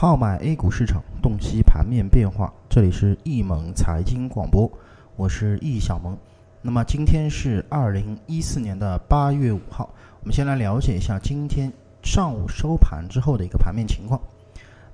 [0.00, 2.52] 号买 A 股市场，洞悉盘面变化。
[2.68, 4.70] 这里是易盟财经广播，
[5.16, 6.16] 我是易小萌。
[6.62, 14.20] 那么今天是二零一四年的八月五号，我们先来了解一下今天上午收盘之后的一个盘面情况。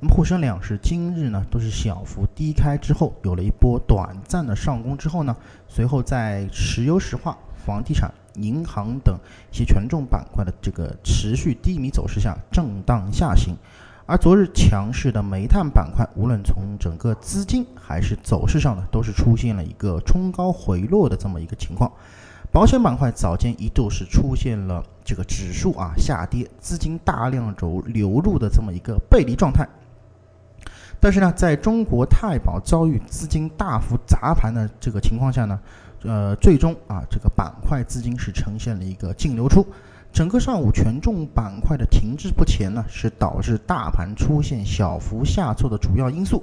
[0.01, 5.37] 那么沪深两市今日呢都是小幅低开之后，有了一波短暂的上攻之后呢，
[5.69, 8.11] 随后在石油石化、房地产。
[8.37, 9.17] 银行等
[9.53, 13.55] 一些权重板块的这个持续低迷走势下震荡下行，
[14.07, 21.91] 而昨日强势的煤炭板块，无论从整个资金还是走势上呢，都是出现了一个冲高回落的这么一个情况。
[22.53, 29.67] 保险板块早间一度是出现了这个指数啊下跌，资金大量走流入的这么一个背离状态。
[31.01, 35.59] 但是呢，在中国太保遭遇资金大幅砸盘的这个情况下呢。
[36.07, 39.67] 呃，最终啊，这个板块资金是呈现了一个净流出，
[40.15, 46.41] 整个上午权重板块的停滞不前呢，是导致大盘出现小幅下挫的主要因素。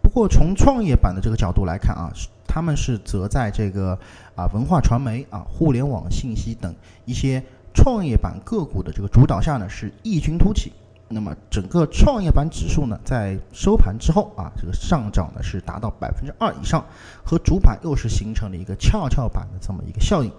[0.00, 2.12] 不过从创业板的这个角度来看啊，
[2.46, 3.98] 他们是则在这个
[4.36, 6.72] 啊文化传媒啊、互联网信息等
[7.06, 7.42] 一些
[7.74, 10.72] 创业板个股的这个主导下呢，是异军突起。
[11.08, 16.86] 那么整个创业板指数呢，在收盘之后啊，这个上涨呢是达到百分之二以上，
[17.24, 20.30] 和主板又是形成了一个跷跷板的这么一个效应。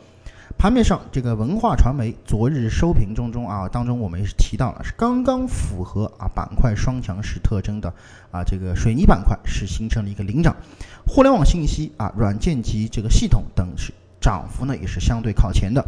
[0.58, 7.94] 盘面上，这个文化传媒昨日收评中中啊，当中我们也是提到了，是刚刚符合啊板块双强势特征的
[8.32, 10.56] 啊这个水泥板块是形成了一个领涨，
[11.08, 15.86] 互联网信息啊、软件及这个系统等是涨幅呢也是相对靠前的。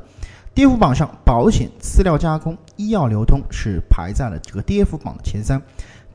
[0.54, 5.62] 跌幅榜上，保险、饲料加工、医药流通是排在了这个跌幅榜的前三。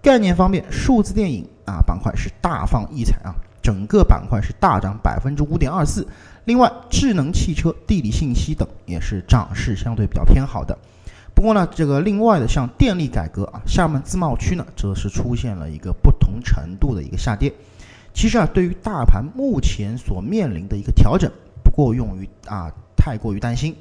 [0.02, 3.34] 概念方面，数字电影啊板块是大放异彩啊，
[3.66, 6.06] 整个板块是大涨百分之五点二四。
[6.44, 10.78] 另外，智能汽车、地理信息等也是涨势相对比较偏好的。
[11.34, 17.52] 不过呢，这个另外的像电力改革啊，厦门自贸区呢，则是出现了一个不同程度的一个下跌。
[18.14, 21.28] 其实啊，对于大盘目前所面临的一个调整，
[21.64, 23.74] 不过用于啊太过于担心。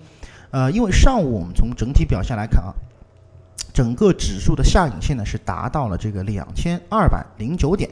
[0.49, 2.73] 呃，因为上午我们从整体表现来看啊，
[3.71, 7.87] 整个指数的下影线呢是达到了这个两千二百零九点，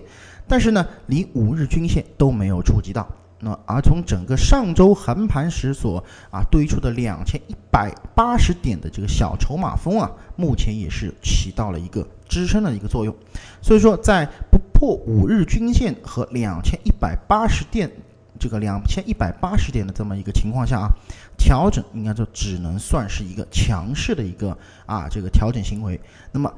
[0.48, 3.08] 但是呢，离五日均线都没有触及到。
[3.40, 13.14] 那而从整个上周横盘时所啊堆出的两千一百八十点的这个小筹码峰啊，目前也是起到了一个支撑的一个作用。
[13.62, 17.92] 所以说，在不破五日均线和两千一百八十点。
[18.40, 20.90] 这个两千一百八十点的这么一个情况下啊，
[21.38, 25.98] 调整应该就只能算是一个强势的一个啊这个调整行为。
[26.32, 26.52] 那么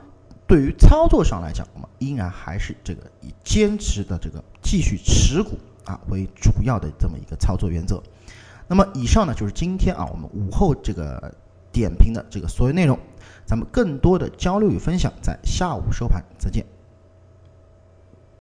[0.47, 8.01] 对于操作上来讲，我们依然还是这个以坚持的这个继续持股啊为主要的这么一个操作原则。
[8.67, 11.33] 那么以上呢就是今天啊我们午后这个
[11.71, 12.97] 点评的这个所有内容，
[13.45, 16.65] 咱们更多的交流与分享在下午收盘，再见。